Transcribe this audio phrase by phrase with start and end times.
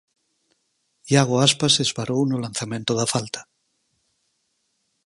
[1.13, 3.41] Iago Aspas esvarou no lanzamento da falta.